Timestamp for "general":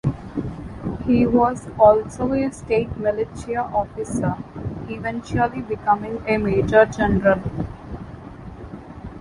6.87-7.39